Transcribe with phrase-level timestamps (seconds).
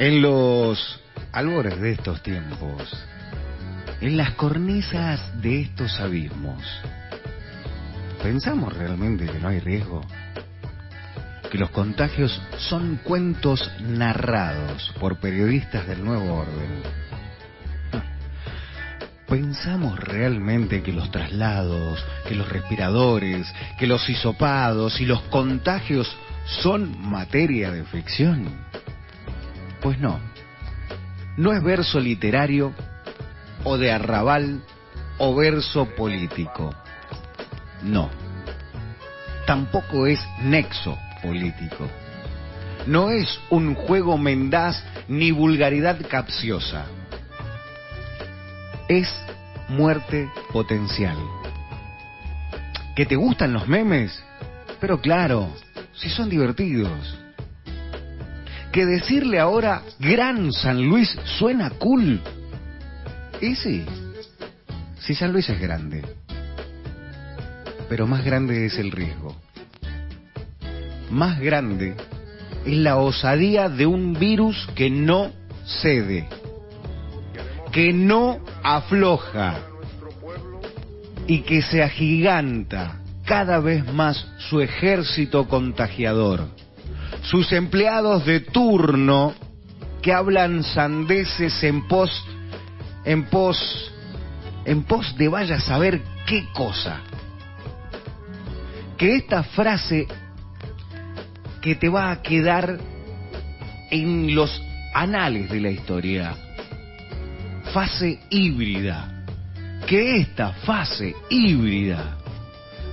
[0.00, 0.98] En los
[1.30, 3.04] albores de estos tiempos,
[4.00, 6.64] en las cornisas de estos abismos,
[8.22, 10.00] ¿pensamos realmente que no hay riesgo?
[11.50, 16.82] Que los contagios son cuentos narrados por periodistas del nuevo orden.
[19.28, 26.10] ¿Pensamos realmente que los traslados, que los respiradores, que los hisopados y los contagios
[26.46, 28.70] son materia de ficción?
[29.80, 30.20] Pues no.
[31.36, 32.72] No es verso literario
[33.64, 34.62] o de arrabal
[35.18, 36.74] o verso político.
[37.82, 38.10] No.
[39.46, 41.88] Tampoco es nexo político.
[42.86, 46.86] No es un juego mendaz ni vulgaridad capciosa.
[48.88, 49.08] Es
[49.68, 51.16] muerte potencial.
[52.96, 54.22] ¿Que te gustan los memes?
[54.80, 55.48] Pero claro,
[55.92, 57.18] si son divertidos.
[58.72, 62.20] Que decirle ahora Gran San Luis suena cool.
[63.40, 63.84] Y sí,
[65.00, 66.04] si San Luis es grande.
[67.88, 69.34] Pero más grande es el riesgo.
[71.10, 71.96] Más grande
[72.64, 75.32] es la osadía de un virus que no
[75.64, 76.28] cede,
[77.72, 79.58] que no afloja
[81.26, 86.48] y que se agiganta cada vez más su ejército contagiador.
[87.22, 89.34] Sus empleados de turno
[90.02, 92.10] que hablan sandeces en pos,
[93.04, 93.92] en pos,
[94.64, 97.00] en pos de vaya a saber qué cosa.
[98.96, 100.06] Que esta frase
[101.60, 102.78] que te va a quedar
[103.90, 104.62] en los
[104.94, 106.34] anales de la historia.
[107.72, 109.16] Fase híbrida.
[109.86, 112.19] Que esta fase híbrida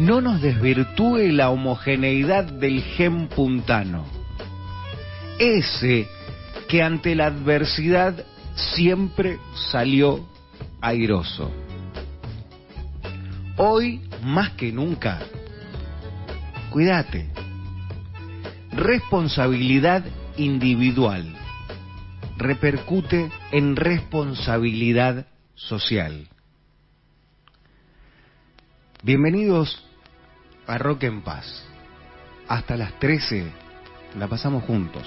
[0.00, 4.06] no nos desvirtúe la homogeneidad del gen puntano.
[5.38, 6.08] Ese
[6.68, 8.24] que ante la adversidad
[8.54, 9.38] siempre
[9.70, 10.26] salió
[10.80, 11.50] airoso.
[13.58, 15.20] Hoy, más que nunca,
[16.70, 17.28] cuídate.
[18.72, 20.02] Responsabilidad
[20.38, 21.36] individual
[22.38, 26.26] repercute en responsabilidad social.
[29.02, 29.89] Bienvenidos
[30.70, 31.64] a Rock en Paz.
[32.46, 33.50] Hasta las 13
[34.16, 35.02] la pasamos juntos,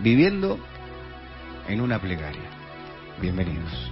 [0.00, 0.58] viviendo
[1.68, 2.50] en una plegaria.
[3.20, 3.90] Bienvenidos.